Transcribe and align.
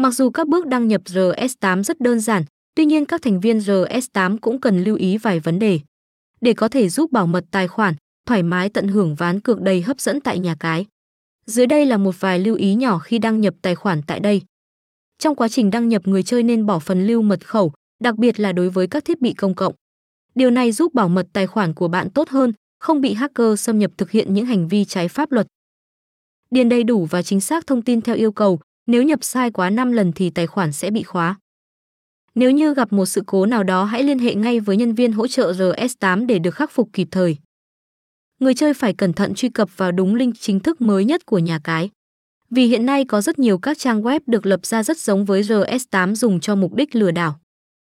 Mặc 0.00 0.10
dù 0.10 0.30
các 0.30 0.48
bước 0.48 0.66
đăng 0.66 0.88
nhập 0.88 1.02
RS8 1.04 1.82
rất 1.82 2.00
đơn 2.00 2.20
giản, 2.20 2.44
tuy 2.74 2.84
nhiên 2.84 3.04
các 3.04 3.22
thành 3.22 3.40
viên 3.40 3.58
RS8 3.58 4.38
cũng 4.40 4.60
cần 4.60 4.84
lưu 4.84 4.96
ý 4.96 5.18
vài 5.18 5.40
vấn 5.40 5.58
đề. 5.58 5.80
Để 6.40 6.52
có 6.52 6.68
thể 6.68 6.88
giúp 6.88 7.12
bảo 7.12 7.26
mật 7.26 7.44
tài 7.50 7.68
khoản, 7.68 7.94
thoải 8.26 8.42
mái 8.42 8.68
tận 8.68 8.88
hưởng 8.88 9.14
ván 9.14 9.40
cược 9.40 9.60
đầy 9.60 9.82
hấp 9.82 10.00
dẫn 10.00 10.20
tại 10.20 10.38
nhà 10.38 10.54
cái. 10.60 10.86
Dưới 11.46 11.66
đây 11.66 11.86
là 11.86 11.96
một 11.96 12.20
vài 12.20 12.38
lưu 12.38 12.56
ý 12.56 12.74
nhỏ 12.74 12.98
khi 12.98 13.18
đăng 13.18 13.40
nhập 13.40 13.54
tài 13.62 13.74
khoản 13.74 14.02
tại 14.06 14.20
đây. 14.20 14.42
Trong 15.18 15.34
quá 15.34 15.48
trình 15.48 15.70
đăng 15.70 15.88
nhập 15.88 16.06
người 16.06 16.22
chơi 16.22 16.42
nên 16.42 16.66
bỏ 16.66 16.78
phần 16.78 17.06
lưu 17.06 17.22
mật 17.22 17.46
khẩu, 17.46 17.72
đặc 18.02 18.16
biệt 18.16 18.40
là 18.40 18.52
đối 18.52 18.70
với 18.70 18.86
các 18.86 19.04
thiết 19.04 19.20
bị 19.20 19.32
công 19.32 19.54
cộng. 19.54 19.74
Điều 20.34 20.50
này 20.50 20.72
giúp 20.72 20.94
bảo 20.94 21.08
mật 21.08 21.26
tài 21.32 21.46
khoản 21.46 21.74
của 21.74 21.88
bạn 21.88 22.10
tốt 22.10 22.28
hơn, 22.28 22.52
không 22.78 23.00
bị 23.00 23.14
hacker 23.14 23.60
xâm 23.60 23.78
nhập 23.78 23.90
thực 23.96 24.10
hiện 24.10 24.34
những 24.34 24.46
hành 24.46 24.68
vi 24.68 24.84
trái 24.84 25.08
pháp 25.08 25.32
luật. 25.32 25.46
Điền 26.50 26.68
đầy 26.68 26.84
đủ 26.84 27.04
và 27.04 27.22
chính 27.22 27.40
xác 27.40 27.66
thông 27.66 27.82
tin 27.82 28.00
theo 28.00 28.16
yêu 28.16 28.32
cầu, 28.32 28.60
nếu 28.90 29.02
nhập 29.02 29.24
sai 29.24 29.50
quá 29.50 29.70
5 29.70 29.92
lần 29.92 30.12
thì 30.12 30.30
tài 30.30 30.46
khoản 30.46 30.72
sẽ 30.72 30.90
bị 30.90 31.02
khóa. 31.02 31.36
Nếu 32.34 32.50
như 32.50 32.74
gặp 32.74 32.92
một 32.92 33.06
sự 33.06 33.22
cố 33.26 33.46
nào 33.46 33.62
đó, 33.62 33.84
hãy 33.84 34.02
liên 34.02 34.18
hệ 34.18 34.34
ngay 34.34 34.60
với 34.60 34.76
nhân 34.76 34.94
viên 34.94 35.12
hỗ 35.12 35.26
trợ 35.26 35.52
RS8 35.52 36.26
để 36.26 36.38
được 36.38 36.54
khắc 36.54 36.70
phục 36.70 36.88
kịp 36.92 37.08
thời. 37.10 37.36
Người 38.40 38.54
chơi 38.54 38.74
phải 38.74 38.94
cẩn 38.94 39.12
thận 39.12 39.34
truy 39.34 39.48
cập 39.48 39.76
vào 39.76 39.92
đúng 39.92 40.14
link 40.14 40.34
chính 40.40 40.60
thức 40.60 40.80
mới 40.80 41.04
nhất 41.04 41.26
của 41.26 41.38
nhà 41.38 41.60
cái. 41.64 41.90
Vì 42.50 42.66
hiện 42.66 42.86
nay 42.86 43.04
có 43.04 43.20
rất 43.20 43.38
nhiều 43.38 43.58
các 43.58 43.78
trang 43.78 44.02
web 44.02 44.20
được 44.26 44.46
lập 44.46 44.66
ra 44.66 44.82
rất 44.82 44.98
giống 44.98 45.24
với 45.24 45.42
RS8 45.42 46.14
dùng 46.14 46.40
cho 46.40 46.54
mục 46.54 46.74
đích 46.74 46.94
lừa 46.94 47.10
đảo. 47.10 47.39